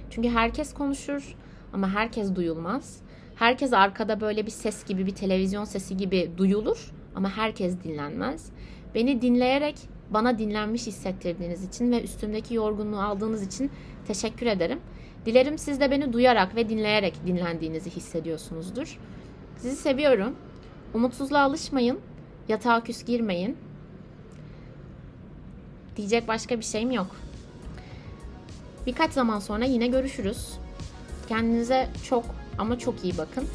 Çünkü 0.09 0.29
herkes 0.29 0.73
konuşur 0.73 1.35
ama 1.73 1.89
herkes 1.89 2.35
duyulmaz. 2.35 2.97
Herkes 3.35 3.73
arkada 3.73 4.21
böyle 4.21 4.45
bir 4.45 4.51
ses 4.51 4.85
gibi, 4.85 5.05
bir 5.05 5.15
televizyon 5.15 5.63
sesi 5.63 5.97
gibi 5.97 6.31
duyulur 6.37 6.94
ama 7.15 7.37
herkes 7.37 7.83
dinlenmez. 7.83 8.45
Beni 8.95 9.21
dinleyerek 9.21 9.75
bana 10.09 10.39
dinlenmiş 10.39 10.87
hissettirdiğiniz 10.87 11.63
için 11.63 11.91
ve 11.91 12.03
üstümdeki 12.03 12.53
yorgunluğu 12.53 13.01
aldığınız 13.01 13.43
için 13.43 13.71
teşekkür 14.07 14.45
ederim. 14.45 14.79
Dilerim 15.25 15.57
siz 15.57 15.79
de 15.79 15.91
beni 15.91 16.13
duyarak 16.13 16.55
ve 16.55 16.69
dinleyerek 16.69 17.13
dinlendiğinizi 17.27 17.89
hissediyorsunuzdur. 17.89 18.99
Sizi 19.57 19.75
seviyorum. 19.75 20.35
Umutsuzluğa 20.93 21.41
alışmayın. 21.41 21.99
Yatağa 22.49 22.83
küs 22.83 23.05
girmeyin. 23.05 23.57
Diyecek 25.97 26.27
başka 26.27 26.59
bir 26.59 26.65
şeyim 26.65 26.91
yok. 26.91 27.07
Birkaç 28.85 29.11
zaman 29.11 29.39
sonra 29.39 29.65
yine 29.65 29.87
görüşürüz. 29.87 30.53
Kendinize 31.29 31.89
çok 32.03 32.25
ama 32.57 32.79
çok 32.79 33.03
iyi 33.03 33.17
bakın. 33.17 33.47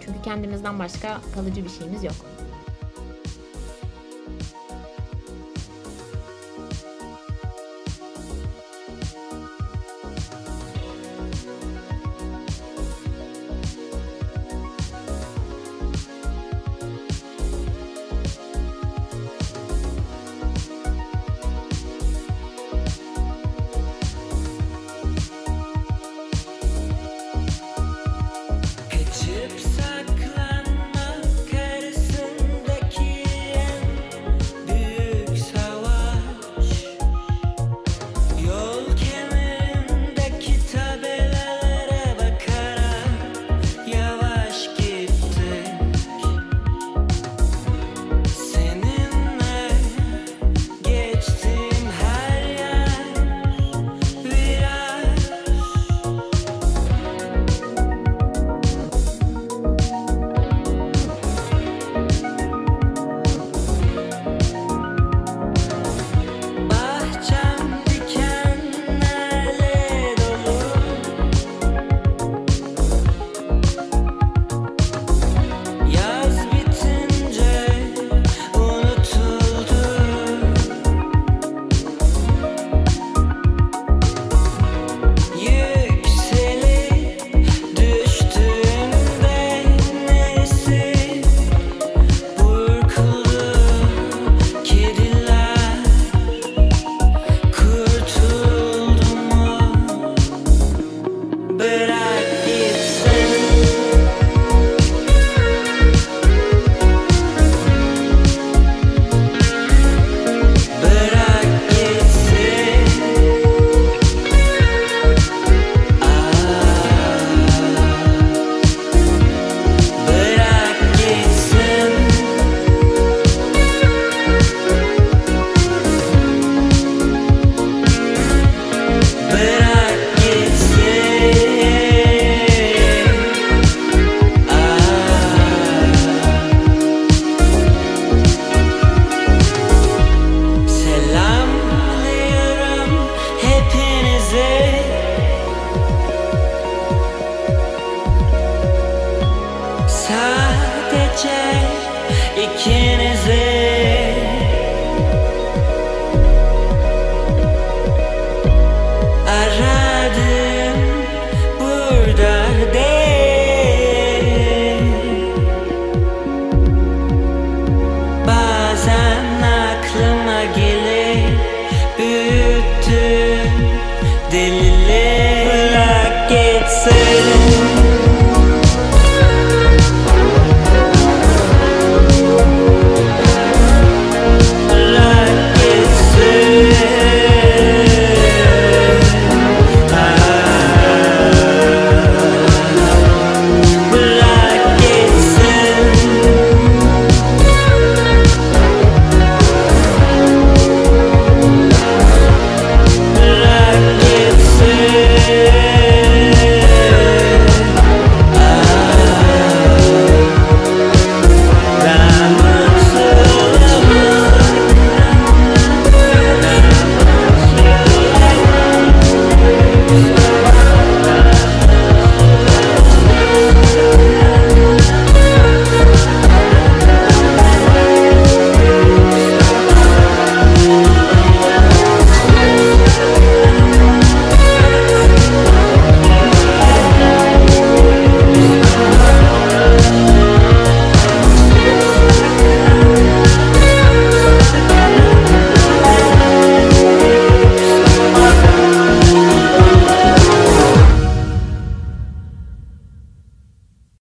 Çünkü 0.00 0.22
kendimizden 0.22 0.78
başka 0.78 1.20
kalıcı 1.34 1.64
bir 1.64 1.70
şeyimiz 1.70 2.04
yok. 2.04 2.14